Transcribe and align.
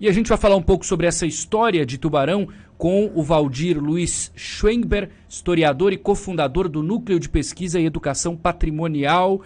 E 0.00 0.08
a 0.08 0.12
gente 0.12 0.30
vai 0.30 0.38
falar 0.38 0.56
um 0.56 0.62
pouco 0.62 0.86
sobre 0.86 1.06
essa 1.06 1.26
história 1.26 1.84
de 1.84 1.98
Tubarão 1.98 2.48
com 2.78 3.12
o 3.14 3.22
Valdir 3.22 3.78
Luiz 3.78 4.32
Schwengber, 4.34 5.10
historiador 5.28 5.92
e 5.92 5.98
cofundador 5.98 6.70
do 6.70 6.82
Núcleo 6.82 7.20
de 7.20 7.28
Pesquisa 7.28 7.78
e 7.78 7.84
Educação 7.84 8.34
Patrimonial. 8.34 9.42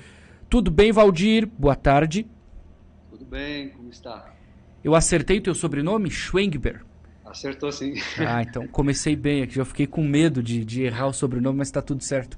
Tudo 0.49 0.71
bem, 0.71 0.93
Valdir? 0.93 1.45
Boa 1.59 1.75
tarde. 1.75 2.25
Tudo 3.11 3.25
bem, 3.25 3.71
como 3.71 3.91
está? 3.91 4.33
Eu 4.85 4.95
acertei 4.95 5.39
o 5.39 5.43
teu 5.43 5.57
sobrenome? 5.57 6.09
Schwengber. 6.09 6.85
Acertou 7.25 7.73
sim. 7.73 7.95
Ah, 8.21 8.43
então 8.43 8.69
comecei 8.69 9.17
bem 9.17 9.43
aqui. 9.43 9.57
Já 9.57 9.65
fiquei 9.65 9.89
com 9.89 10.05
medo 10.05 10.41
de, 10.41 10.65
de 10.65 10.83
errar 10.83 11.09
o 11.09 11.13
sobrenome, 11.13 11.59
mas 11.59 11.67
está 11.67 11.83
tudo 11.83 12.05
certo. 12.05 12.37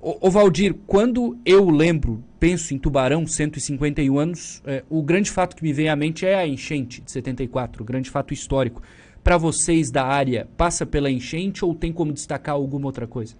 Ô, 0.00 0.30
Valdir, 0.30 0.74
quando 0.86 1.36
eu 1.44 1.68
lembro, 1.68 2.22
penso 2.38 2.74
em 2.74 2.78
Tubarão, 2.78 3.26
151 3.26 4.18
anos, 4.18 4.62
é, 4.64 4.84
o 4.88 5.02
grande 5.02 5.30
fato 5.30 5.56
que 5.56 5.62
me 5.62 5.72
vem 5.72 5.88
à 5.88 5.96
mente 5.96 6.24
é 6.24 6.34
a 6.34 6.46
enchente 6.46 7.00
de 7.00 7.10
74, 7.10 7.82
o 7.82 7.86
grande 7.86 8.10
fato 8.10 8.32
histórico. 8.32 8.82
Para 9.24 9.36
vocês 9.36 9.90
da 9.90 10.04
área, 10.04 10.46
passa 10.56 10.86
pela 10.86 11.10
enchente 11.10 11.64
ou 11.64 11.74
tem 11.74 11.92
como 11.92 12.12
destacar 12.12 12.54
alguma 12.54 12.86
outra 12.86 13.06
coisa? 13.06 13.34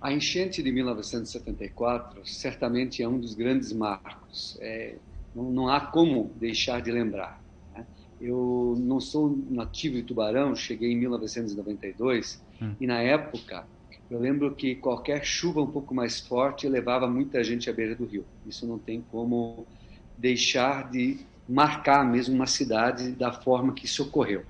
A 0.00 0.12
enchente 0.12 0.62
de 0.62 0.70
1974 0.70 2.20
certamente 2.26 3.02
é 3.02 3.08
um 3.08 3.18
dos 3.18 3.34
grandes 3.34 3.72
marcos. 3.72 4.58
É, 4.60 4.96
não, 5.34 5.50
não, 5.50 5.68
há 5.68 5.80
como 5.80 6.30
deixar 6.38 6.82
de 6.82 6.90
lembrar. 6.90 7.42
Né? 7.74 7.86
Eu 8.20 8.76
não 8.78 9.00
sou 9.00 9.38
nativo 9.48 9.94
de 9.94 10.02
Tubarão, 10.02 10.54
cheguei 10.54 10.92
em 10.92 10.96
1992 10.96 12.42
hum. 12.60 12.74
e 12.78 12.86
na 12.86 13.00
época 13.00 13.64
eu 14.10 14.18
lembro 14.18 14.54
que 14.54 14.74
qualquer 14.74 15.24
chuva 15.24 15.60
um 15.60 15.66
pouco 15.66 15.94
mais 15.94 16.20
forte 16.20 16.68
levava 16.68 17.06
muita 17.08 17.42
gente 17.42 17.70
à 17.70 17.72
beira 17.72 17.94
do 17.94 18.04
rio. 18.04 18.24
Isso 18.46 18.66
não 18.66 18.78
tem 18.78 19.04
como 19.10 19.66
deixar 20.16 20.90
de 20.90 21.18
marcar 21.48 22.04
mesmo 22.04 22.34
uma 22.34 22.46
cidade 22.46 23.10
da 23.12 23.32
forma 23.32 23.72
que 23.72 23.86
isso 23.86 24.02
ocorreu. 24.02 24.42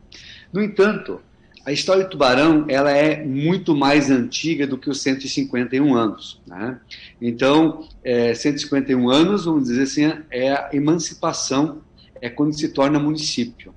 No 0.52 0.62
entanto, 0.62 1.20
a 1.64 1.72
história 1.72 2.05
do 2.05 2.11
Tubarão 2.11 2.66
ela 2.69 2.91
é 2.91 3.24
muito 3.24 3.74
mais 3.74 4.11
antiga 4.11 4.66
do 4.66 4.77
que 4.77 4.91
os 4.91 5.00
151 5.00 5.94
anos. 5.94 6.41
Né? 6.46 6.78
Então, 7.20 7.89
é, 8.02 8.34
151 8.34 9.08
anos, 9.08 9.46
vamos 9.46 9.64
dizer 9.64 9.83
assim, 9.83 10.22
é 10.30 10.52
a 10.52 10.70
emancipação, 10.72 11.80
é 12.20 12.28
quando 12.28 12.52
se 12.52 12.68
torna 12.68 12.98
município. 12.98 13.74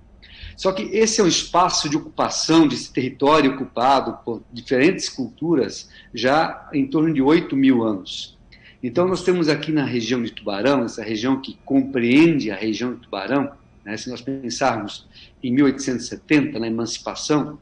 Só 0.58 0.72
que 0.72 0.82
esse 0.92 1.22
é 1.22 1.24
um 1.24 1.28
espaço 1.28 1.88
de 1.88 1.96
ocupação, 1.96 2.68
desse 2.68 2.92
território 2.92 3.54
ocupado 3.54 4.18
por 4.26 4.42
diferentes 4.52 5.08
culturas, 5.08 5.88
já 6.12 6.68
em 6.74 6.88
torno 6.88 7.14
de 7.14 7.22
8 7.22 7.56
mil 7.56 7.84
anos. 7.84 8.36
Então, 8.82 9.08
nós 9.08 9.24
temos 9.24 9.50
aqui 9.50 9.72
na 9.72 9.86
região 9.86 10.22
de 10.24 10.32
Tubarão, 10.32 10.84
essa 10.84 11.04
região 11.04 11.40
que 11.40 11.60
compreende 11.64 12.50
a 12.50 12.56
região 12.56 12.96
de 12.96 13.02
Tubarão, 13.02 13.52
né, 13.86 13.96
se 13.98 14.10
nós 14.10 14.20
pensarmos 14.20 15.08
em 15.44 15.54
1870, 15.54 16.58
na 16.58 16.66
emancipação, 16.66 17.60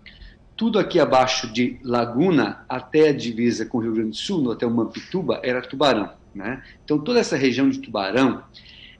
tudo 0.56 0.80
aqui 0.80 0.98
abaixo 0.98 1.52
de 1.52 1.78
Laguna 1.84 2.64
até 2.70 3.10
a 3.10 3.14
divisa 3.14 3.66
com 3.66 3.78
o 3.78 3.82
Rio 3.82 3.94
Grande 3.94 4.12
do 4.12 4.16
Sul, 4.16 4.54
até 4.54 4.66
o 4.66 4.72
Mampituba, 4.72 5.42
era 5.44 5.62
Tubarão. 5.62 6.14
Né? 6.34 6.64
Então, 6.86 6.98
toda 6.98 7.20
essa 7.20 7.36
região 7.36 7.70
de 7.70 7.80
Tubarão, 7.80 8.42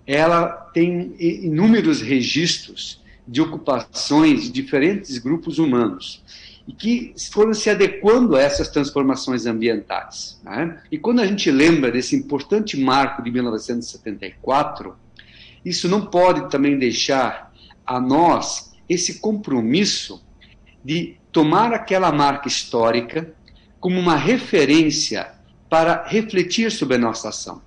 ela 0.06 0.48
tem 0.74 1.16
inúmeros 1.18 2.02
registros 2.02 3.05
de 3.28 3.42
ocupações 3.42 4.44
de 4.44 4.52
diferentes 4.52 5.18
grupos 5.18 5.58
humanos 5.58 6.24
e 6.68 6.74
que 6.74 7.14
foram 7.32 7.54
se 7.54 7.70
adequando 7.70 8.36
a 8.36 8.42
essas 8.42 8.70
transformações 8.70 9.46
ambientais. 9.46 10.40
Né? 10.44 10.82
E 10.92 10.98
quando 10.98 11.20
a 11.20 11.26
gente 11.26 11.50
lembra 11.52 11.92
desse 11.92 12.16
importante 12.16 12.80
marco 12.80 13.22
de 13.22 13.32
1974, 13.32 14.96
isso 15.64 15.88
não 15.88 16.06
pode 16.06 16.50
também 16.50 16.78
deixar 16.78 17.54
a 17.86 18.00
nós 18.00 18.74
esse 18.90 19.20
compromisso 19.20 20.24
de 20.84 21.18
tomar 21.32 21.74
aquela 21.74 22.12
marca 22.12 22.48
histórica 22.48 23.34
como 23.80 24.00
uma 24.00 24.16
referência 24.16 25.34
para 25.70 26.06
refletir 26.08 26.72
sobre 26.72 26.96
a 26.96 27.00
nossa 27.00 27.30
ação. 27.30 27.62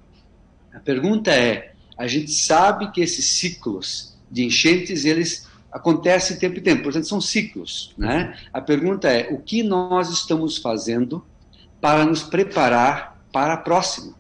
A 0.73 0.79
pergunta 0.79 1.33
é: 1.33 1.73
a 1.97 2.07
gente 2.07 2.31
sabe 2.31 2.91
que 2.93 3.01
esses 3.01 3.39
ciclos 3.39 4.17
de 4.31 4.45
enchentes 4.45 5.05
eles 5.05 5.48
acontecem 5.73 6.39
tempo 6.39 6.59
e 6.59 6.61
tempo, 6.61 6.84
portanto 6.84 7.06
são 7.06 7.21
ciclos, 7.21 7.95
né? 7.97 8.37
A 8.53 8.61
pergunta 8.61 9.09
é: 9.09 9.29
o 9.33 9.39
que 9.39 9.62
nós 9.62 10.11
estamos 10.11 10.59
fazendo 10.59 11.25
para 11.81 12.05
nos 12.05 12.23
preparar 12.23 13.23
para 13.33 13.55
a 13.55 13.59
próxima? 13.59 14.15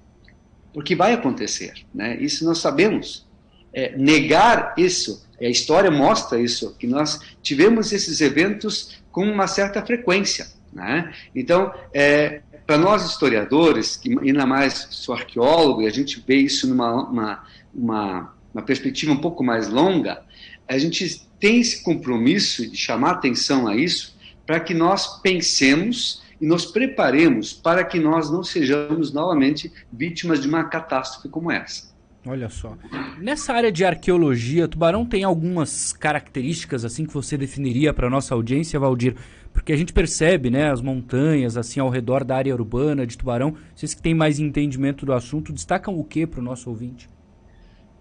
Porque 0.72 0.94
vai 0.94 1.12
acontecer, 1.12 1.72
né? 1.94 2.16
Isso 2.20 2.44
nós 2.44 2.58
sabemos. 2.58 3.26
É, 3.72 3.96
negar 3.96 4.74
isso, 4.78 5.26
a 5.40 5.44
história 5.44 5.90
mostra 5.90 6.40
isso, 6.40 6.74
que 6.78 6.86
nós 6.86 7.20
tivemos 7.42 7.92
esses 7.92 8.20
eventos 8.20 8.98
com 9.12 9.24
uma 9.24 9.46
certa 9.46 9.84
frequência. 9.84 10.48
Né? 10.72 11.12
Então, 11.34 11.72
é, 11.92 12.42
para 12.66 12.78
nós 12.78 13.04
historiadores, 13.04 13.96
que 13.96 14.16
ainda 14.18 14.46
mais 14.46 14.88
sou 14.90 15.14
arqueólogo, 15.14 15.82
e 15.82 15.86
a 15.86 15.90
gente 15.90 16.22
vê 16.26 16.36
isso 16.36 16.66
numa 16.68 16.92
uma, 16.92 17.44
uma, 17.74 18.34
uma 18.52 18.62
perspectiva 18.62 19.12
um 19.12 19.20
pouco 19.20 19.44
mais 19.44 19.68
longa, 19.68 20.22
a 20.66 20.76
gente 20.76 21.27
tem 21.38 21.60
esse 21.60 21.82
compromisso 21.82 22.68
de 22.68 22.76
chamar 22.76 23.12
atenção 23.12 23.66
a 23.66 23.76
isso 23.76 24.16
para 24.46 24.60
que 24.60 24.74
nós 24.74 25.20
pensemos 25.20 26.22
e 26.40 26.46
nos 26.46 26.64
preparemos 26.64 27.52
para 27.52 27.84
que 27.84 27.98
nós 27.98 28.30
não 28.30 28.42
sejamos 28.42 29.12
novamente 29.12 29.72
vítimas 29.92 30.40
de 30.40 30.48
uma 30.48 30.64
catástrofe 30.64 31.28
como 31.28 31.50
essa. 31.50 31.88
Olha 32.26 32.48
só. 32.48 32.76
Nessa 33.18 33.54
área 33.54 33.72
de 33.72 33.84
arqueologia, 33.84 34.68
Tubarão 34.68 35.06
tem 35.06 35.24
algumas 35.24 35.92
características 35.92 36.84
assim 36.84 37.06
que 37.06 37.14
você 37.14 37.38
definiria 37.38 37.94
para 37.94 38.10
nossa 38.10 38.34
audiência, 38.34 38.78
Valdir? 38.78 39.16
Porque 39.52 39.72
a 39.72 39.76
gente 39.76 39.92
percebe, 39.92 40.50
né, 40.50 40.70
as 40.70 40.80
montanhas 40.80 41.56
assim 41.56 41.80
ao 41.80 41.88
redor 41.88 42.24
da 42.24 42.36
área 42.36 42.54
urbana 42.54 43.06
de 43.06 43.16
Tubarão. 43.16 43.54
Vocês 43.74 43.94
que 43.94 44.02
têm 44.02 44.14
mais 44.14 44.38
entendimento 44.38 45.06
do 45.06 45.12
assunto, 45.12 45.52
destacam 45.52 45.98
o 45.98 46.04
que 46.04 46.26
para 46.26 46.40
o 46.40 46.42
nosso 46.42 46.68
ouvinte? 46.68 47.08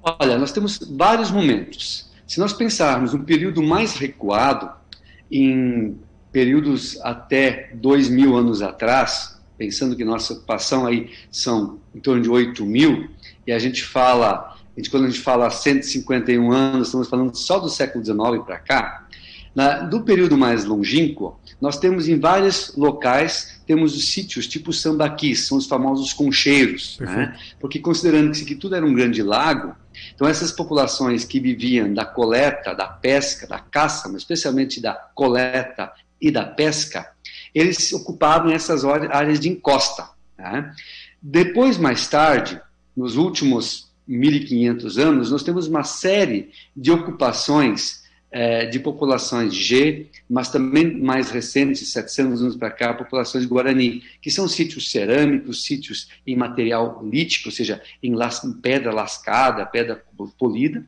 Olha, 0.03 0.37
nós 0.37 0.51
temos 0.51 0.79
vários 0.97 1.31
momentos. 1.31 2.11
Se 2.27 2.39
nós 2.39 2.51
pensarmos 2.51 3.13
um 3.13 3.23
período 3.23 3.63
mais 3.63 3.95
recuado, 3.95 4.69
em 5.31 5.97
períodos 6.31 6.99
até 7.01 7.71
dois 7.73 8.09
mil 8.09 8.35
anos 8.35 8.61
atrás, 8.61 9.39
pensando 9.57 9.95
que 9.95 10.05
nossa 10.05 10.33
ocupação 10.33 10.85
aí 10.85 11.11
são 11.31 11.79
em 11.95 11.99
torno 11.99 12.21
de 12.21 12.29
8 12.29 12.63
mil, 12.65 13.09
e 13.45 13.51
a 13.51 13.57
gente 13.57 13.83
fala, 13.83 14.55
a 14.75 14.79
gente, 14.79 14.89
quando 14.89 15.05
a 15.05 15.09
gente 15.09 15.21
fala 15.21 15.49
151 15.49 16.51
anos, 16.51 16.87
estamos 16.87 17.09
falando 17.09 17.35
só 17.35 17.59
do 17.59 17.69
século 17.69 18.03
XIX 18.03 18.45
para 18.45 18.59
cá, 18.59 19.06
na, 19.57 19.79
do 19.79 20.01
período 20.01 20.37
mais 20.37 20.65
longínquo, 20.65 21.35
nós 21.59 21.79
temos 21.79 22.07
em 22.07 22.19
vários 22.19 22.75
locais, 22.77 23.59
temos 23.65 23.97
os 23.97 24.11
sítios 24.11 24.45
tipo 24.45 24.71
sambaquis, 24.71 25.47
são 25.47 25.57
os 25.57 25.65
famosos 25.65 26.13
concheiros, 26.13 26.99
né? 26.99 27.35
porque 27.59 27.79
considerando 27.79 28.31
que 28.33 28.53
tudo 28.53 28.75
era 28.75 28.85
um 28.85 28.93
grande 28.93 29.23
lago, 29.23 29.75
então 30.13 30.27
essas 30.27 30.51
populações 30.51 31.25
que 31.25 31.39
viviam 31.39 31.91
da 31.91 32.05
coleta, 32.05 32.75
da 32.75 32.85
pesca, 32.85 33.47
da 33.47 33.57
caça, 33.57 34.07
mas 34.07 34.21
especialmente 34.21 34.79
da 34.79 34.93
coleta 34.93 35.91
e 36.21 36.29
da 36.29 36.45
pesca, 36.45 37.09
eles 37.51 37.91
ocupavam 37.93 38.51
essas 38.51 38.85
áreas 38.85 39.39
de 39.39 39.49
encosta. 39.49 40.07
Né? 40.37 40.71
Depois, 41.19 41.79
mais 41.79 42.05
tarde, 42.05 42.61
nos 42.95 43.15
últimos 43.15 43.91
1.500 44.07 45.01
anos, 45.01 45.31
nós 45.31 45.41
temos 45.41 45.65
uma 45.65 45.83
série 45.83 46.51
de 46.75 46.91
ocupações 46.91 48.05
é, 48.31 48.65
de 48.65 48.79
populações 48.79 49.53
G, 49.55 50.07
mas 50.29 50.51
também 50.51 50.99
mais 50.99 51.29
recentes, 51.29 51.91
700 51.91 52.41
anos 52.41 52.55
para 52.55 52.69
cá, 52.69 52.93
populações 52.93 53.45
Guarani, 53.45 54.03
que 54.21 54.29
são 54.29 54.47
sítios 54.47 54.91
cerâmicos, 54.91 55.63
sítios 55.63 56.09
em 56.25 56.35
material 56.35 57.01
lítico, 57.09 57.49
ou 57.49 57.53
seja, 57.53 57.81
em, 58.03 58.13
las, 58.13 58.43
em 58.43 58.53
pedra 58.53 58.93
lascada, 58.93 59.65
pedra 59.65 60.03
polida. 60.37 60.85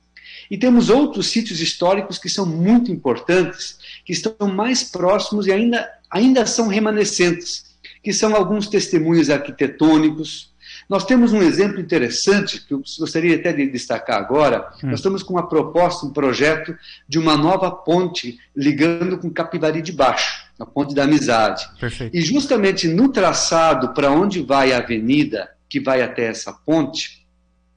E 0.51 0.57
temos 0.57 0.89
outros 0.89 1.27
sítios 1.27 1.61
históricos 1.61 2.17
que 2.17 2.29
são 2.29 2.45
muito 2.45 2.91
importantes, 2.91 3.79
que 4.05 4.11
estão 4.11 4.47
mais 4.47 4.83
próximos 4.83 5.47
e 5.47 5.51
ainda, 5.51 5.89
ainda 6.09 6.45
são 6.45 6.67
remanescentes, 6.67 7.77
que 8.03 8.13
são 8.13 8.35
alguns 8.35 8.67
testemunhos 8.67 9.29
arquitetônicos, 9.29 10.48
nós 10.89 11.05
temos 11.05 11.31
um 11.31 11.41
exemplo 11.43 11.79
interessante 11.79 12.65
que 12.65 12.73
eu 12.73 12.81
gostaria 12.97 13.35
até 13.35 13.53
de 13.53 13.67
destacar 13.67 14.17
agora. 14.17 14.73
Hum. 14.83 14.87
Nós 14.87 14.99
estamos 14.99 15.21
com 15.21 15.35
uma 15.35 15.47
proposta, 15.47 16.07
um 16.07 16.11
projeto 16.11 16.75
de 17.07 17.19
uma 17.19 17.37
nova 17.37 17.69
ponte 17.69 18.39
ligando 18.55 19.19
com 19.19 19.29
Capivari 19.29 19.83
de 19.83 19.91
Baixo, 19.91 20.49
a 20.59 20.65
ponte 20.65 20.95
da 20.95 21.03
amizade. 21.03 21.69
Perfeito. 21.79 22.17
E 22.17 22.21
justamente 22.21 22.87
no 22.87 23.09
traçado 23.09 23.93
para 23.93 24.09
onde 24.09 24.41
vai 24.41 24.73
a 24.73 24.79
avenida 24.79 25.51
que 25.69 25.79
vai 25.79 26.01
até 26.01 26.25
essa 26.25 26.51
ponte, 26.51 27.23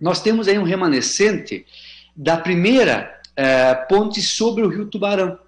nós 0.01 0.23
temos 0.23 0.49
aí 0.49 0.59
um 0.59 0.65
remanescente 0.65 1.67
da 2.17 2.39
primeira 2.39 3.21
eh, 3.37 3.75
ponte 3.91 4.23
sobre 4.23 4.65
o 4.65 4.69
Rio 4.69 4.87
Tubarão, 4.87 5.39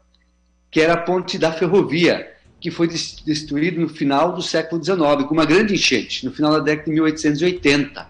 que 0.70 0.82
era 0.82 0.92
a 0.92 0.98
ponte 0.98 1.38
da 1.38 1.50
ferrovia 1.50 2.33
que 2.64 2.70
foi 2.70 2.88
destruído 2.88 3.78
no 3.78 3.90
final 3.90 4.32
do 4.32 4.40
século 4.40 4.82
XIX, 4.82 5.28
com 5.28 5.34
uma 5.34 5.44
grande 5.44 5.74
enchente, 5.74 6.24
no 6.24 6.32
final 6.32 6.50
da 6.50 6.60
década 6.60 6.86
de 6.86 6.92
1880. 6.92 8.08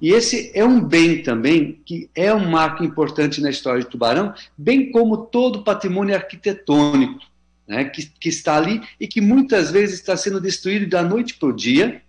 E 0.00 0.12
esse 0.12 0.50
é 0.54 0.64
um 0.64 0.80
bem 0.80 1.22
também, 1.22 1.78
que 1.84 2.08
é 2.14 2.32
um 2.32 2.48
marco 2.48 2.82
importante 2.82 3.38
na 3.42 3.50
história 3.50 3.82
de 3.82 3.90
Tubarão, 3.90 4.32
bem 4.56 4.90
como 4.90 5.18
todo 5.18 5.56
o 5.56 5.62
patrimônio 5.62 6.14
arquitetônico 6.14 7.20
né, 7.68 7.84
que, 7.84 8.06
que 8.18 8.30
está 8.30 8.56
ali 8.56 8.80
e 8.98 9.06
que 9.06 9.20
muitas 9.20 9.70
vezes 9.70 10.00
está 10.00 10.16
sendo 10.16 10.40
destruído 10.40 10.88
da 10.88 11.02
noite 11.02 11.34
para 11.34 11.50
o 11.50 11.52
dia, 11.52 12.00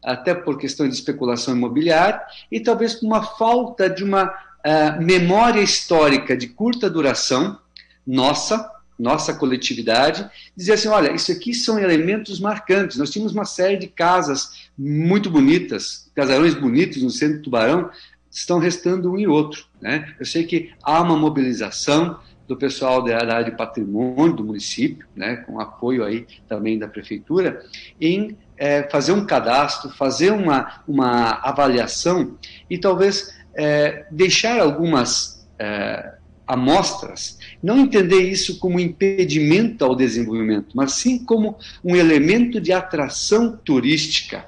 até 0.00 0.36
por 0.36 0.56
questões 0.56 0.90
de 0.90 0.94
especulação 0.94 1.56
imobiliária, 1.56 2.20
e 2.52 2.60
talvez 2.60 2.94
por 2.94 3.06
uma 3.06 3.24
falta 3.24 3.90
de 3.90 4.04
uma 4.04 4.26
uh, 4.28 5.02
memória 5.02 5.60
histórica 5.60 6.36
de 6.36 6.46
curta 6.46 6.88
duração, 6.88 7.58
nossa, 8.06 8.71
nossa 9.02 9.34
coletividade, 9.34 10.24
dizer 10.56 10.74
assim, 10.74 10.86
olha, 10.86 11.12
isso 11.12 11.32
aqui 11.32 11.52
são 11.52 11.76
elementos 11.76 12.38
marcantes. 12.38 12.96
Nós 12.96 13.10
tínhamos 13.10 13.32
uma 13.32 13.44
série 13.44 13.76
de 13.76 13.88
casas 13.88 14.70
muito 14.78 15.28
bonitas, 15.28 16.08
casarões 16.14 16.54
bonitos 16.54 17.02
no 17.02 17.10
centro 17.10 17.38
do 17.38 17.42
Tubarão, 17.42 17.90
estão 18.30 18.60
restando 18.60 19.12
um 19.12 19.18
e 19.18 19.26
outro. 19.26 19.64
Né? 19.80 20.14
Eu 20.20 20.24
sei 20.24 20.44
que 20.44 20.70
há 20.80 21.02
uma 21.02 21.16
mobilização 21.16 22.20
do 22.46 22.56
pessoal 22.56 23.02
da 23.02 23.16
área 23.16 23.44
de 23.44 23.56
patrimônio 23.56 24.34
do 24.34 24.44
município, 24.44 25.06
né, 25.16 25.36
com 25.36 25.58
apoio 25.58 26.04
aí 26.04 26.26
também 26.48 26.78
da 26.78 26.86
prefeitura, 26.86 27.64
em 28.00 28.36
é, 28.56 28.82
fazer 28.90 29.12
um 29.12 29.24
cadastro, 29.24 29.90
fazer 29.90 30.32
uma, 30.32 30.82
uma 30.86 31.40
avaliação 31.42 32.36
e 32.68 32.76
talvez 32.76 33.34
é, 33.54 34.06
deixar 34.10 34.60
algumas 34.60 35.48
é, 35.58 36.14
amostras, 36.52 37.38
não 37.62 37.78
entender 37.78 38.20
isso 38.20 38.58
como 38.58 38.78
impedimento 38.78 39.84
ao 39.84 39.96
desenvolvimento, 39.96 40.68
mas 40.74 40.92
sim 40.92 41.24
como 41.24 41.56
um 41.82 41.96
elemento 41.96 42.60
de 42.60 42.72
atração 42.72 43.56
turística, 43.64 44.46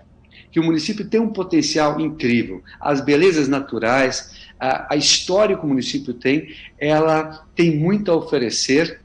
que 0.52 0.60
o 0.60 0.62
município 0.62 1.08
tem 1.08 1.18
um 1.18 1.32
potencial 1.32 1.98
incrível. 1.98 2.62
As 2.78 3.00
belezas 3.00 3.48
naturais, 3.48 4.34
a, 4.60 4.92
a 4.92 4.96
história 4.96 5.56
que 5.56 5.64
o 5.64 5.68
município 5.68 6.12
tem, 6.12 6.54
ela 6.78 7.46
tem 7.56 7.74
muito 7.74 8.12
a 8.12 8.16
oferecer 8.16 9.00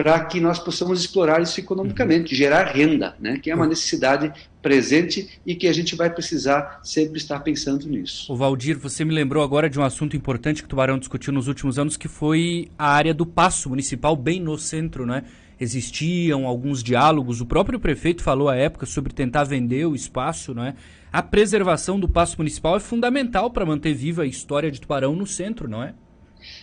para 0.00 0.18
que 0.24 0.40
nós 0.40 0.58
possamos 0.58 0.98
explorar 0.98 1.42
isso 1.42 1.60
economicamente, 1.60 2.34
gerar 2.34 2.64
renda, 2.64 3.14
né? 3.20 3.36
que 3.36 3.50
é 3.50 3.54
uma 3.54 3.66
necessidade 3.66 4.32
presente 4.62 5.28
e 5.44 5.54
que 5.54 5.68
a 5.68 5.74
gente 5.74 5.94
vai 5.94 6.08
precisar 6.08 6.80
sempre 6.82 7.18
estar 7.18 7.38
pensando 7.40 7.86
nisso. 7.86 8.32
O 8.32 8.34
Valdir, 8.36 8.78
você 8.78 9.04
me 9.04 9.12
lembrou 9.12 9.44
agora 9.44 9.68
de 9.68 9.78
um 9.78 9.84
assunto 9.84 10.16
importante 10.16 10.62
que 10.62 10.64
o 10.64 10.68
Tubarão 10.70 10.98
discutiu 10.98 11.34
nos 11.34 11.48
últimos 11.48 11.78
anos, 11.78 11.98
que 11.98 12.08
foi 12.08 12.70
a 12.78 12.90
área 12.90 13.12
do 13.12 13.26
passo 13.26 13.68
municipal, 13.68 14.16
bem 14.16 14.40
no 14.40 14.56
centro, 14.56 15.04
né? 15.04 15.22
Existiam 15.60 16.46
alguns 16.46 16.82
diálogos, 16.82 17.42
o 17.42 17.46
próprio 17.46 17.78
prefeito 17.78 18.22
falou 18.22 18.48
à 18.48 18.56
época 18.56 18.86
sobre 18.86 19.12
tentar 19.12 19.44
vender 19.44 19.84
o 19.84 19.94
espaço, 19.94 20.54
né? 20.54 20.76
A 21.12 21.22
preservação 21.22 22.00
do 22.00 22.08
passo 22.08 22.38
municipal 22.38 22.74
é 22.74 22.80
fundamental 22.80 23.50
para 23.50 23.66
manter 23.66 23.92
viva 23.92 24.22
a 24.22 24.26
história 24.26 24.70
de 24.70 24.80
Tubarão 24.80 25.14
no 25.14 25.26
centro, 25.26 25.68
não 25.68 25.82
é? 25.82 25.92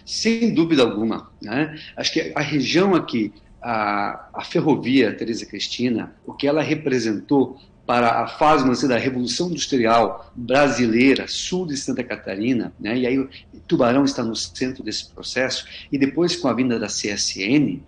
Sem 0.05 0.53
dúvida 0.53 0.83
alguma. 0.83 1.29
Né? 1.41 1.77
Acho 1.95 2.13
que 2.13 2.31
a 2.35 2.41
região 2.41 2.95
aqui, 2.95 3.33
a, 3.61 4.29
a 4.33 4.43
ferrovia 4.43 5.13
Teresa 5.13 5.45
Cristina, 5.45 6.13
o 6.25 6.33
que 6.33 6.47
ela 6.47 6.61
representou 6.61 7.59
para 7.87 8.21
a 8.21 8.27
fase 8.27 8.85
da 8.85 8.97
Revolução 8.97 9.47
Industrial 9.47 10.29
brasileira, 10.35 11.25
sul 11.25 11.65
de 11.65 11.77
Santa 11.77 12.03
Catarina, 12.03 12.73
né? 12.77 12.97
e 12.97 13.07
aí 13.07 13.27
Tubarão 13.65 14.03
está 14.03 14.21
no 14.21 14.35
centro 14.35 14.83
desse 14.83 15.09
processo, 15.09 15.65
e 15.89 15.97
depois 15.97 16.35
com 16.35 16.49
a 16.49 16.53
vinda 16.53 16.77
da 16.77 16.87
CSN, 16.87 17.79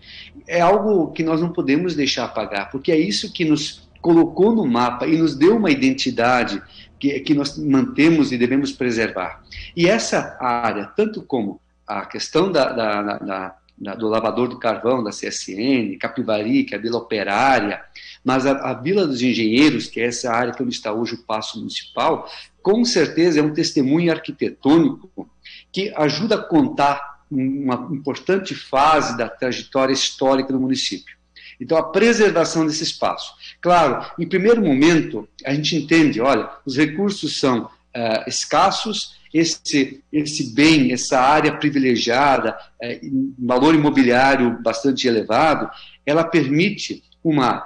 é 0.47 0.61
algo 0.61 1.11
que 1.11 1.21
nós 1.21 1.41
não 1.41 1.51
podemos 1.51 1.95
deixar 1.95 2.23
apagar, 2.23 2.71
porque 2.71 2.93
é 2.93 2.97
isso 2.97 3.33
que 3.33 3.43
nos 3.43 3.89
colocou 4.01 4.55
no 4.55 4.65
mapa 4.65 5.05
e 5.05 5.17
nos 5.17 5.35
deu 5.35 5.57
uma 5.57 5.69
identidade 5.69 6.61
que, 6.97 7.19
que 7.19 7.33
nós 7.33 7.57
mantemos 7.57 8.31
e 8.31 8.37
devemos 8.37 8.71
preservar. 8.71 9.43
E 9.75 9.87
essa 9.87 10.37
área, 10.39 10.85
tanto 10.85 11.21
como 11.21 11.59
a 11.89 12.05
questão 12.05 12.51
da, 12.51 12.71
da, 12.71 13.01
da, 13.01 13.55
da, 13.75 13.95
do 13.95 14.07
lavador 14.07 14.47
do 14.47 14.59
carvão, 14.59 15.03
da 15.03 15.09
CSN, 15.09 15.97
Capivari, 15.99 16.63
que 16.63 16.75
é 16.75 16.77
a 16.77 16.81
Vila 16.81 16.99
Operária, 16.99 17.81
mas 18.23 18.45
a, 18.45 18.51
a, 18.51 18.73
Vila 18.75 19.07
dos 19.07 19.23
Engenheiros, 19.23 19.87
que 19.87 19.99
é 19.99 20.05
essa 20.05 20.31
área 20.31 20.53
que 20.53 20.61
está 20.65 20.93
hoje 20.93 21.15
o 21.15 21.23
Paço 21.23 21.57
Municipal, 21.57 22.29
com 22.61 22.85
certeza 22.85 23.39
é 23.39 23.43
um 23.43 23.53
testemunho 23.53 24.11
arquitetônico 24.11 25.27
que 25.71 25.91
ajuda 25.95 26.35
a 26.35 26.43
contar 26.43 27.21
uma 27.31 27.89
importante 27.91 28.53
fase 28.53 29.17
da 29.17 29.27
trajetória 29.27 29.93
histórica 29.93 30.53
do 30.53 30.59
município. 30.59 31.17
Então, 31.59 31.77
a 31.77 31.83
preservação 31.83 32.65
desse 32.65 32.83
espaço. 32.83 33.33
Claro, 33.59 34.05
em 34.17 34.27
primeiro 34.27 34.61
momento, 34.61 35.27
a 35.45 35.53
gente 35.53 35.75
entende, 35.75 36.21
olha, 36.21 36.49
os 36.65 36.77
recursos 36.77 37.39
são 37.39 37.65
uh, 37.65 38.27
escassos, 38.27 39.18
esse, 39.33 40.03
esse 40.11 40.53
bem, 40.53 40.91
essa 40.91 41.19
área 41.19 41.55
privilegiada, 41.57 42.57
é, 42.81 42.99
valor 43.37 43.75
imobiliário 43.75 44.61
bastante 44.61 45.07
elevado, 45.07 45.69
ela 46.05 46.23
permite 46.23 47.03
uma 47.23 47.63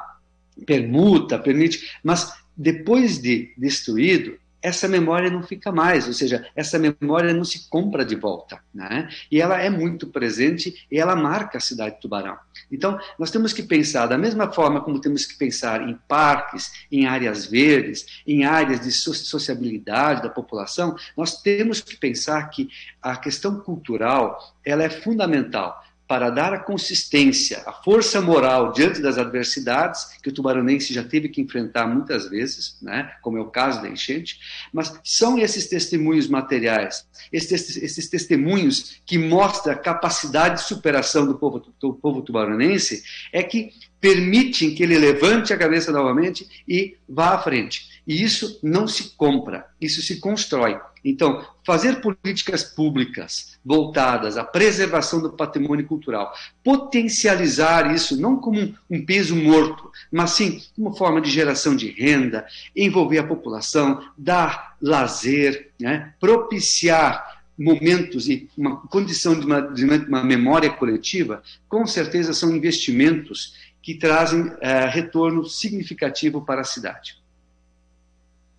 permuta, 0.66 1.40
permite, 1.40 1.92
mas 2.04 2.34
depois 2.56 3.18
de 3.18 3.52
destruído, 3.58 4.38
essa 4.64 4.88
memória 4.88 5.30
não 5.30 5.44
fica 5.44 5.74
mais, 5.74 6.08
ou 6.08 6.14
seja, 6.14 6.48
essa 6.56 6.80
memória 6.80 7.34
não 7.34 7.44
se 7.44 7.70
compra 7.70 8.06
de 8.06 8.16
volta, 8.16 8.60
né? 8.74 9.10
E 9.30 9.42
ela 9.42 9.62
é 9.62 9.70
muito 9.70 10.08
presente 10.08 10.88
e 10.90 10.98
ela 10.98 11.18
marca 11.18 11.58
a 11.58 11.62
cidade 11.62 11.96
de 11.96 12.02
Tubarão. 12.02 12.38
Então, 12.72 12.98
nós 13.20 13.30
temos 13.30 13.52
que 13.52 13.62
pensar 13.62 14.08
da 14.08 14.18
mesma 14.18 14.50
forma 14.52 14.80
como 14.80 15.02
temos 15.02 15.26
que 15.26 15.38
pensar 15.38 15.88
em 15.88 16.00
parques, 16.08 16.72
em 16.90 17.06
áreas 17.06 17.46
verdes, 17.46 18.24
em 18.26 18.46
áreas 18.46 18.80
de 18.80 18.92
sociabilidade 18.92 20.24
da 20.24 20.30
população, 20.30 20.96
nós 21.18 21.42
temos 21.42 21.82
que 21.82 21.98
pensar 21.98 22.50
que 22.50 22.70
a 23.02 23.18
questão 23.18 23.60
cultural, 23.60 24.56
ela 24.66 24.84
é 24.84 24.90
fundamental 24.90 25.84
para 26.14 26.30
dar 26.30 26.54
a 26.54 26.60
consistência, 26.60 27.64
a 27.66 27.74
força 27.74 28.22
moral 28.22 28.72
diante 28.72 29.02
das 29.02 29.18
adversidades 29.18 30.16
que 30.22 30.30
o 30.30 30.32
tubaronense 30.32 30.94
já 30.94 31.04
teve 31.04 31.28
que 31.28 31.42
enfrentar 31.42 31.88
muitas 31.88 32.30
vezes, 32.30 32.78
né, 32.84 33.16
como 33.20 33.40
é 33.40 33.42
o 33.42 33.50
caso 33.50 33.82
da 33.82 33.90
enchente, 33.90 34.38
mas 34.72 34.94
são 35.04 35.40
esses 35.40 35.68
testemunhos 35.68 36.28
materiais, 36.28 37.08
esses, 37.32 37.78
esses 37.78 38.08
testemunhos 38.08 39.02
que 39.08 39.18
mostram 39.18 39.74
a 39.74 39.76
capacidade 39.76 40.62
de 40.62 40.68
superação 40.68 41.26
do 41.26 41.34
povo, 41.34 41.66
do 41.80 41.96
povo 41.96 42.22
tubaronense, 42.22 43.02
é 43.32 43.42
que 43.42 43.72
permitem 44.04 44.76
que 44.76 44.84
ele 44.84 44.98
levante 44.98 45.54
a 45.54 45.58
cabeça 45.58 45.90
novamente 45.90 46.46
e 46.68 46.98
vá 47.08 47.36
à 47.36 47.40
frente. 47.40 48.02
E 48.06 48.22
isso 48.22 48.60
não 48.62 48.86
se 48.86 49.12
compra, 49.16 49.66
isso 49.80 50.02
se 50.02 50.20
constrói. 50.20 50.78
Então, 51.06 51.42
fazer 51.66 52.02
políticas 52.02 52.66
públicas 52.66 53.58
voltadas 53.64 54.36
à 54.36 54.44
preservação 54.44 55.22
do 55.22 55.32
patrimônio 55.32 55.88
cultural, 55.88 56.34
potencializar 56.62 57.96
isso 57.96 58.20
não 58.20 58.36
como 58.36 58.76
um, 58.90 59.06
peso 59.06 59.38
morto, 59.38 59.90
mas 60.12 60.32
sim 60.32 60.62
uma 60.78 60.94
forma 60.94 61.22
de 61.22 61.32
geração 61.32 61.74
de 61.74 61.90
renda, 61.90 62.46
envolver 62.76 63.20
a 63.20 63.28
população, 63.28 64.04
dar 64.18 64.76
lazer, 64.82 65.72
né, 65.80 66.14
propiciar 66.20 67.42
momentos 67.58 68.28
e 68.28 68.50
uma 68.58 68.78
condição 68.88 69.40
de 69.40 69.46
uma, 69.46 69.62
de 69.62 69.86
uma 69.86 70.24
memória 70.24 70.70
coletiva, 70.72 71.42
com 71.70 71.86
certeza 71.86 72.34
são 72.34 72.54
investimentos 72.54 73.54
que 73.84 73.94
trazem 73.94 74.50
é, 74.62 74.86
retorno 74.88 75.44
significativo 75.44 76.42
para 76.42 76.62
a 76.62 76.64
cidade. 76.64 77.22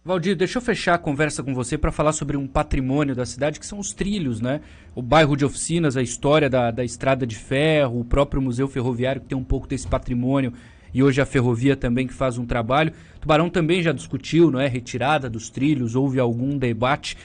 Valdir, 0.05 0.37
deixa 0.37 0.59
eu 0.59 0.63
fechar 0.63 0.95
a 0.95 0.99
conversa 0.99 1.43
com 1.43 1.55
você 1.55 1.79
para 1.79 1.91
falar 1.91 2.13
sobre 2.13 2.37
um 2.37 2.47
patrimônio 2.47 3.15
da 3.15 3.25
cidade, 3.25 3.59
que 3.59 3.65
são 3.65 3.79
os 3.79 3.95
trilhos, 3.95 4.43
né? 4.43 4.61
O 4.95 5.01
bairro 5.01 5.35
de 5.35 5.43
oficinas, 5.43 5.97
a 5.97 6.03
história 6.03 6.51
da, 6.51 6.71
da 6.71 6.85
estrada 6.85 7.27
de 7.27 7.37
ferro, 7.37 8.01
o 8.01 8.05
próprio 8.05 8.43
Museu 8.43 8.69
Ferroviário, 8.69 9.23
que 9.23 9.29
tem 9.29 9.39
um 9.39 9.43
pouco 9.43 9.67
desse 9.67 9.89
patrimônio, 9.89 10.53
e 10.93 11.03
hoje 11.03 11.23
a 11.23 11.27
ferrovia 11.27 11.75
também 11.75 12.07
que 12.07 12.13
faz 12.13 12.37
um 12.37 12.45
trabalho. 12.45 12.93
Tubarão 13.19 13.49
também 13.49 13.83
já 13.83 13.93
discutiu, 13.93 14.51
não 14.51 14.61
é? 14.61 14.69
Retirada 14.69 15.31
dos 15.31 15.49
trilhos, 15.49 15.97
houve 15.97 16.21
algum 16.21 16.59
debate. 16.59 17.17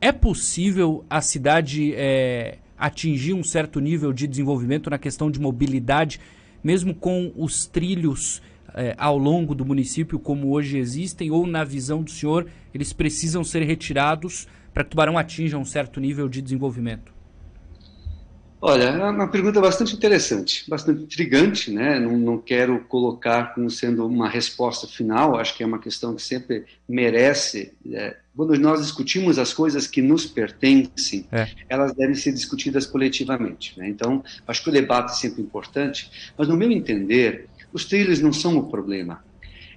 É 0.00 0.10
possível 0.10 1.04
a 1.08 1.20
cidade 1.20 1.94
é, 1.94 2.58
atingir 2.76 3.32
um 3.32 3.44
certo 3.44 3.78
nível 3.78 4.12
de 4.12 4.26
desenvolvimento 4.26 4.90
na 4.90 4.98
questão 4.98 5.30
de 5.30 5.38
mobilidade, 5.38 6.18
mesmo 6.64 6.94
com 6.94 7.30
os 7.36 7.66
trilhos 7.66 8.42
é, 8.74 8.94
ao 8.98 9.16
longo 9.16 9.54
do 9.54 9.64
município 9.64 10.18
como 10.18 10.50
hoje 10.50 10.78
existem, 10.78 11.30
ou 11.30 11.46
na 11.46 11.62
visão 11.62 12.02
do 12.02 12.10
senhor, 12.10 12.46
eles 12.74 12.92
precisam 12.92 13.44
ser 13.44 13.62
retirados 13.62 14.48
para 14.72 14.82
que 14.82 14.90
Tubarão 14.90 15.16
atinja 15.16 15.56
um 15.56 15.64
certo 15.64 16.00
nível 16.00 16.28
de 16.28 16.42
desenvolvimento? 16.42 17.13
Olha, 18.66 18.84
é 18.84 19.10
uma 19.10 19.28
pergunta 19.28 19.60
bastante 19.60 19.94
interessante, 19.94 20.64
bastante 20.70 21.02
intrigante, 21.02 21.70
né? 21.70 22.00
Não, 22.00 22.16
não, 22.16 22.38
quero 22.38 22.80
colocar 22.84 23.54
como 23.54 23.68
sendo 23.68 24.06
uma 24.06 24.26
resposta 24.26 24.86
final, 24.86 25.36
acho 25.36 25.54
que 25.54 25.62
é 25.62 25.66
uma 25.66 25.78
questão 25.78 26.14
que 26.14 26.22
sempre 26.22 26.64
merece. 26.88 27.74
É, 27.92 28.16
quando 28.34 28.58
nós 28.58 28.80
discutimos 28.80 29.38
as 29.38 29.52
coisas 29.52 29.86
que 29.86 30.00
nos 30.00 30.24
pertencem, 30.24 31.26
é. 31.30 31.46
elas 31.68 31.92
devem 31.92 32.14
ser 32.14 32.32
discutidas 32.32 32.86
coletivamente. 32.86 33.78
Né? 33.78 33.86
Então, 33.86 34.24
acho 34.48 34.62
que 34.62 34.70
o 34.70 34.72
debate 34.72 35.12
é 35.12 35.16
sempre 35.16 35.42
importante, 35.42 36.32
mas 36.34 36.48
no 36.48 36.56
meu 36.56 36.70
entender, 36.70 37.50
os 37.70 37.84
trilhos 37.84 38.18
não 38.22 38.32
são 38.32 38.56
o 38.56 38.70
problema. 38.70 39.22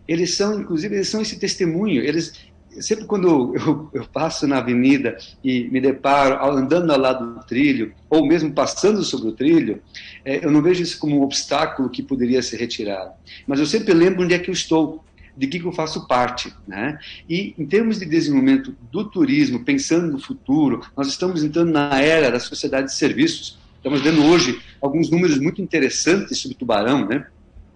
Eles 0.08 0.36
são, 0.36 0.62
inclusive, 0.62 0.96
eles 0.96 1.10
são 1.10 1.22
esse 1.22 1.38
testemunho. 1.38 2.01
Eles, 2.01 2.36
sempre 2.81 3.05
quando 3.05 3.55
eu, 3.55 3.89
eu, 3.93 4.05
passo 4.05 4.48
na 4.48 4.57
avenida 4.57 5.17
e 5.43 5.67
me 5.69 5.81
deparo 5.81 6.43
andando 6.46 6.91
ao 6.91 7.00
lado 7.00 7.34
do 7.34 7.43
trilho, 7.46 7.93
ou 8.10 8.25
mesmo 8.25 8.51
passando 8.51 9.03
sobre 9.03 9.29
o 9.29 9.31
trilho, 9.31 9.81
é, 10.24 10.46
eu 10.46 10.51
não 10.51 10.62
vejo 10.62 10.84
isso 10.84 11.00
como 11.00 11.19
um 11.19 11.24
obstáculo 11.24 11.89
que 11.89 12.03
poderia 12.03 12.41
ser 12.41 12.57
retirado. 12.57 13.12
Mas 13.46 13.60
eu 13.60 13.65
sempre 13.65 13.93
lembro 13.93 14.24
onde 14.24 14.34
é 14.34 14.39
que 14.39 14.50
eu 14.50 14.53
estou, 14.53 15.03
de 15.36 15.48
que, 15.48 15.60
que 15.60 15.65
eu 15.65 15.72
faço 15.72 16.07
parte. 16.07 16.53
Né? 16.67 16.98
E 17.29 17.53
em 17.57 17.65
termos 17.65 18.00
de 18.00 18.05
desenvolvimento 18.05 18.75
do 18.91 19.03
turismo, 19.05 19.63
pensando 19.63 20.12
no 20.12 20.19
futuro, 20.19 20.81
nós 20.96 21.07
estamos 21.07 21.43
entrando 21.43 21.72
na 21.72 22.01
era 22.01 22.31
da 22.31 22.39
sociedade 22.39 22.88
de 22.88 22.93
serviços. 22.93 23.60
Estamos 23.77 24.01
vendo 24.01 24.25
hoje 24.25 24.60
alguns 24.81 25.10
números 25.10 25.39
muito 25.39 25.62
interessantes 25.62 26.39
sobre 26.39 26.57
tubarão, 26.57 27.07
né? 27.07 27.25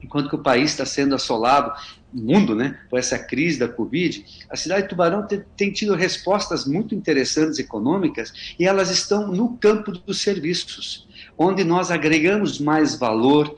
enquanto 0.03 0.29
que 0.29 0.35
o 0.35 0.39
país 0.39 0.71
está 0.71 0.85
sendo 0.85 1.15
assolado 1.15 1.71
mundo, 2.13 2.55
né, 2.55 2.79
por 2.89 2.99
essa 2.99 3.17
crise 3.17 3.59
da 3.59 3.67
Covid, 3.67 4.25
a 4.49 4.55
cidade 4.55 4.83
de 4.83 4.89
Tubarão 4.89 5.25
tem, 5.25 5.43
tem, 5.55 5.71
tido 5.71 5.95
respostas 5.95 6.65
muito 6.65 6.93
interessantes 6.93 7.59
econômicas 7.59 8.55
e 8.59 8.65
elas 8.65 8.89
estão 8.89 9.27
no 9.27 9.57
campo 9.57 9.91
dos 9.91 10.21
serviços, 10.21 11.07
onde 11.37 11.63
nós 11.63 11.91
agregamos 11.91 12.59
mais 12.59 12.95
valor 12.95 13.57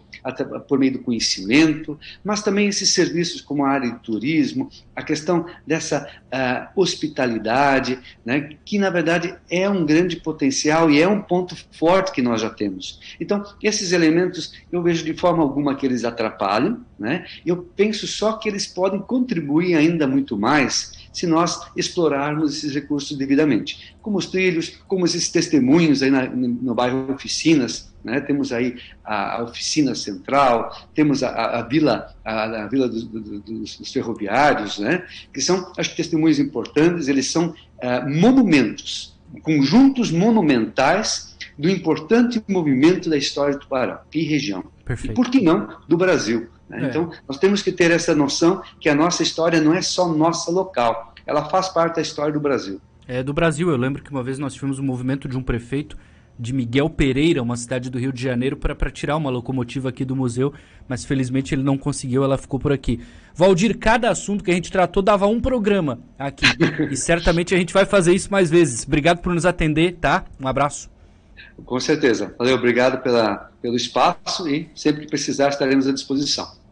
por 0.68 0.80
meio 0.80 0.94
do 0.94 1.00
conhecimento, 1.00 2.00
mas 2.24 2.42
também 2.42 2.68
esses 2.68 2.94
serviços 2.94 3.42
como 3.42 3.66
a 3.66 3.70
área 3.70 3.92
de 3.92 4.00
turismo, 4.00 4.70
a 4.96 5.04
questão 5.04 5.46
dessa 5.66 6.08
uh, 6.08 6.80
hospitalidade, 6.80 8.00
né, 8.26 8.56
que 8.64 8.78
na 8.78 8.90
verdade 8.90 9.36
é 9.50 9.70
um 9.70 9.86
grande 9.86 10.16
potencial 10.16 10.90
e 10.90 11.02
é 11.02 11.08
um 11.08 11.22
ponto 11.22 11.56
forte 11.72 12.12
que 12.12 12.22
nós 12.22 12.42
já 12.42 12.50
temos. 12.50 13.18
Então, 13.20 13.44
esses 13.62 13.92
elementos 13.92 14.54
eu 14.72 14.82
vejo 14.82 15.04
de 15.04 15.14
forma 15.14 15.44
alguma 15.44 15.76
que 15.76 15.86
eles 15.86 16.06
atrapalham, 16.06 16.80
né, 16.98 17.26
eu 17.46 17.58
penso 17.58 18.08
só 18.08 18.34
que 18.34 18.48
eles 18.48 18.66
podem 18.66 19.02
contribuir 19.02 19.76
ainda 19.76 20.08
muito 20.08 20.38
mais 20.38 21.03
se 21.14 21.28
nós 21.28 21.62
explorarmos 21.76 22.58
esses 22.58 22.74
recursos 22.74 23.18
devidamente, 23.18 23.96
como 24.02 24.18
os 24.18 24.26
trilhos, 24.26 24.82
como 24.88 25.06
esses 25.06 25.30
testemunhos 25.30 26.02
aí 26.02 26.10
na, 26.10 26.28
no 26.28 26.74
bairro 26.74 27.14
Oficinas, 27.14 27.94
né? 28.04 28.20
Temos 28.20 28.52
aí 28.52 28.76
a, 29.04 29.38
a, 29.38 29.44
oficina 29.44 29.96
central, 29.96 30.90
temos 30.94 31.24
a, 31.24 31.30
a, 31.30 31.60
a 31.60 31.62
vila, 31.64 32.14
a, 32.24 32.68
vila 32.68 32.90
dos, 32.90 33.06
dos, 33.06 33.78
dos, 33.78 33.94
ferroviários, 33.94 34.78
né? 34.80 35.06
que 35.34 35.40
são, 35.40 35.72
acho 35.78 35.96
testemunhos 35.96 36.38
importantes, 36.38 37.08
eles 37.08 37.32
são 37.32 37.50
uh, 37.50 38.10
monumentos, 38.10 39.18
conjuntos 39.42 40.12
monumentais 40.12 41.34
do 41.58 41.70
importante 41.70 42.44
movimento 42.48 43.10
da 43.10 43.18
história 43.18 43.54
do 43.54 43.62
Tubarão 43.62 44.00
e 44.14 44.24
região. 44.24 44.64
Perfeito. 44.84 45.12
E 45.12 45.16
por 45.16 45.30
que 45.30 45.40
não 45.40 45.78
do 45.88 45.96
Brasil? 45.96 46.50
Né? 46.70 46.86
É. 46.86 46.90
Então, 46.90 47.12
nós 47.28 47.38
temos 47.38 47.62
que 47.62 47.72
ter 47.72 47.92
essa 47.92 48.16
noção 48.16 48.62
que 48.80 48.90
a 48.90 48.96
nossa 48.96 49.24
história 49.24 49.62
não 49.62 49.74
é 49.74 49.82
só 49.82 50.08
nossa 50.08 50.52
local, 50.52 51.14
ela 51.26 51.46
faz 51.46 51.70
parte 51.70 51.96
da 51.96 52.02
história 52.02 52.34
do 52.34 52.40
Brasil. 52.40 52.82
É 53.08 53.22
do 53.22 53.34
Brasil. 53.34 53.70
Eu 53.70 53.78
lembro 53.78 54.02
que 54.02 54.12
uma 54.12 54.24
vez 54.24 54.40
nós 54.40 54.54
tivemos 54.54 54.80
um 54.80 54.84
movimento 54.84 55.28
de 55.28 55.38
um 55.38 55.44
prefeito 55.44 55.98
de 56.38 56.54
Miguel 56.54 56.90
Pereira, 56.90 57.44
uma 57.44 57.56
cidade 57.56 57.90
do 57.90 58.00
Rio 58.00 58.12
de 58.12 58.22
Janeiro, 58.22 58.58
para 58.58 58.90
tirar 58.90 59.16
uma 59.18 59.30
locomotiva 59.30 59.90
aqui 59.90 60.04
do 60.04 60.16
museu, 60.16 60.52
mas 60.88 61.06
felizmente 61.06 61.54
ele 61.54 61.64
não 61.64 61.78
conseguiu, 61.78 62.24
ela 62.24 62.38
ficou 62.38 62.60
por 62.60 62.72
aqui. 62.72 63.00
Valdir, 63.36 63.78
cada 63.78 64.10
assunto 64.10 64.44
que 64.44 64.52
a 64.52 64.54
gente 64.54 64.72
tratou 64.72 65.04
dava 65.04 65.28
um 65.28 65.40
programa 65.40 66.00
aqui. 66.18 66.46
e 66.90 66.98
certamente 66.98 67.54
a 67.54 67.58
gente 67.58 67.74
vai 67.74 67.86
fazer 67.86 68.14
isso 68.14 68.32
mais 68.32 68.50
vezes. 68.50 68.84
Obrigado 68.86 69.20
por 69.20 69.34
nos 69.34 69.46
atender, 69.46 69.98
tá? 70.00 70.26
Um 70.40 70.48
abraço. 70.48 70.93
Com 71.66 71.80
certeza. 71.80 72.34
Valeu, 72.38 72.56
obrigado 72.56 73.02
pela, 73.02 73.52
pelo 73.62 73.76
espaço 73.76 74.48
e 74.48 74.70
sempre 74.76 75.02
que 75.02 75.08
precisar 75.08 75.50
estaremos 75.50 75.88
à 75.88 75.94
disposição. 75.94 76.63